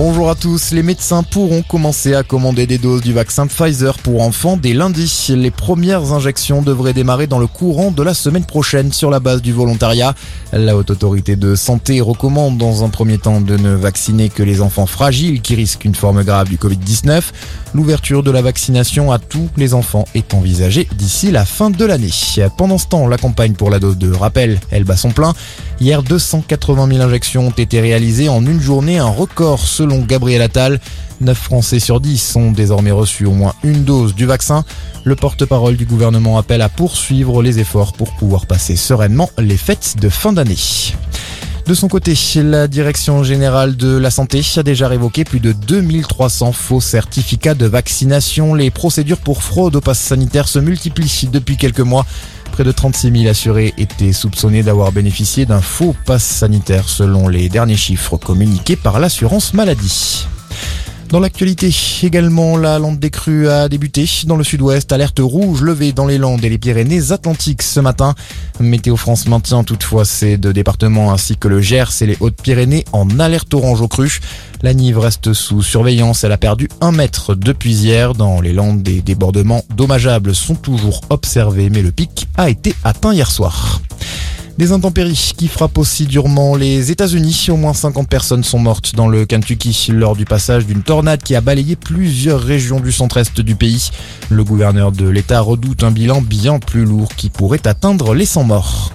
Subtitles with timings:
[0.00, 4.22] Bonjour à tous, les médecins pourront commencer à commander des doses du vaccin Pfizer pour
[4.22, 5.12] enfants dès lundi.
[5.30, 9.42] Les premières injections devraient démarrer dans le courant de la semaine prochaine sur la base
[9.42, 10.14] du volontariat.
[10.52, 14.60] La haute autorité de santé recommande dans un premier temps de ne vacciner que les
[14.60, 17.20] enfants fragiles qui risquent une forme grave du Covid-19.
[17.74, 22.12] L'ouverture de la vaccination à tous les enfants est envisagée d'ici la fin de l'année.
[22.56, 25.34] Pendant ce temps, la campagne pour la dose de rappel, elle bat son plein.
[25.80, 30.80] Hier, 280 000 injections ont été réalisées en une journée, un record selon Gabriel Attal.
[31.20, 34.64] 9 Français sur 10 ont désormais reçu au moins une dose du vaccin.
[35.04, 39.94] Le porte-parole du gouvernement appelle à poursuivre les efforts pour pouvoir passer sereinement les fêtes
[40.00, 40.56] de fin d'année.
[41.68, 46.52] De son côté, la Direction générale de la santé a déjà révoqué plus de 2300
[46.52, 48.54] faux certificats de vaccination.
[48.54, 52.06] Les procédures pour fraude au pass sanitaire se multiplient depuis quelques mois.
[52.52, 57.50] Près de 36 000 assurés étaient soupçonnés d'avoir bénéficié d'un faux pass sanitaire selon les
[57.50, 60.26] derniers chiffres communiqués par l'assurance maladie.
[61.10, 64.92] Dans l'actualité, également, la lande des crues a débuté dans le sud-ouest.
[64.92, 68.14] Alerte rouge levée dans les Landes et les Pyrénées-Atlantiques ce matin.
[68.60, 73.18] Météo France maintient toutefois ces deux départements ainsi que le Gers et les Hautes-Pyrénées en
[73.20, 74.20] alerte orange aux crues.
[74.62, 76.24] La Nive reste sous surveillance.
[76.24, 78.12] Elle a perdu un mètre depuis hier.
[78.12, 83.14] Dans les Landes, des débordements dommageables sont toujours observés, mais le pic a été atteint
[83.14, 83.80] hier soir.
[84.58, 87.46] Des intempéries qui frappent aussi durement les États-Unis.
[87.48, 91.36] Au moins 50 personnes sont mortes dans le Kentucky lors du passage d'une tornade qui
[91.36, 93.90] a balayé plusieurs régions du centre-est du pays.
[94.30, 98.42] Le gouverneur de l'État redoute un bilan bien plus lourd qui pourrait atteindre les 100
[98.42, 98.92] morts.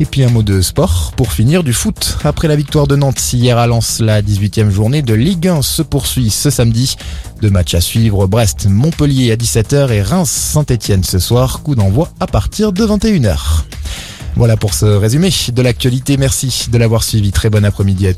[0.00, 2.16] Et puis un mot de sport pour finir du foot.
[2.24, 5.82] Après la victoire de Nantes hier à Lens, la 18e journée de Ligue 1 se
[5.82, 6.96] poursuit ce samedi.
[7.42, 11.62] Deux matchs à suivre, Brest-Montpellier à 17h et Reims-Saint-Etienne ce soir.
[11.62, 13.64] Coup d'envoi à partir de 21h.
[14.36, 16.16] Voilà pour ce résumé de l'actualité.
[16.16, 17.32] Merci de l'avoir suivi.
[17.32, 18.16] Très bon après-midi à tous.